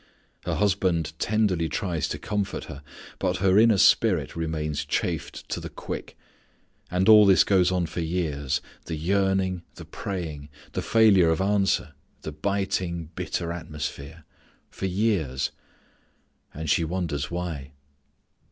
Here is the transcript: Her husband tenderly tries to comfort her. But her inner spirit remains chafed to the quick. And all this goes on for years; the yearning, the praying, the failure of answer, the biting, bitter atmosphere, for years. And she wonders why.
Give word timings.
Her 0.45 0.55
husband 0.55 1.13
tenderly 1.19 1.69
tries 1.69 2.07
to 2.07 2.17
comfort 2.17 2.63
her. 2.63 2.81
But 3.19 3.37
her 3.37 3.59
inner 3.59 3.77
spirit 3.77 4.35
remains 4.35 4.83
chafed 4.83 5.47
to 5.49 5.59
the 5.59 5.69
quick. 5.69 6.17
And 6.89 7.07
all 7.07 7.23
this 7.23 7.43
goes 7.43 7.71
on 7.71 7.85
for 7.85 7.99
years; 7.99 8.61
the 8.85 8.95
yearning, 8.95 9.61
the 9.75 9.85
praying, 9.85 10.49
the 10.71 10.81
failure 10.81 11.29
of 11.29 11.39
answer, 11.39 11.93
the 12.23 12.31
biting, 12.31 13.11
bitter 13.13 13.51
atmosphere, 13.51 14.23
for 14.71 14.87
years. 14.87 15.51
And 16.51 16.67
she 16.67 16.83
wonders 16.83 17.29
why. 17.29 17.69